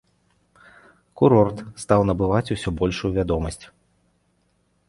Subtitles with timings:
[1.19, 3.63] Курорт стаў набываць усё большую вядомасць.